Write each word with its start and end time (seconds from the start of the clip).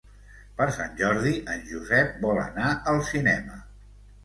Per 0.61 0.65
Sant 0.77 0.95
Jordi 1.01 1.35
en 1.57 1.61
Josep 1.69 2.17
vol 2.25 2.41
anar 2.47 2.73
al 2.95 3.01
cinema. 3.13 3.63